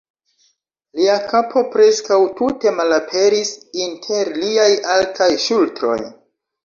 [0.99, 3.53] Lia kapo preskaŭ tute malaperis
[3.85, 5.99] inter liaj altaj ŝultroj.